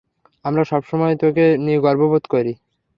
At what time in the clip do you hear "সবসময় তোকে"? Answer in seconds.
0.63-1.45